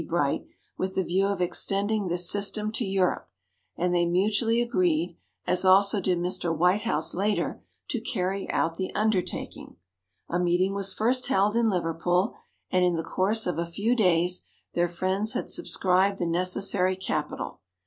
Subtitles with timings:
[0.07, 0.47] Bright)
[0.79, 3.29] with the view of extending this system to Europe,
[3.77, 6.57] and they mutually agreed, as also did Mr.
[6.57, 9.75] Whitehouse later, to carry out the undertaking.
[10.27, 12.33] A meeting was first held in Liverpool,
[12.71, 14.43] and in the course of a few days
[14.73, 17.59] their friends had subscribed the necessary capital.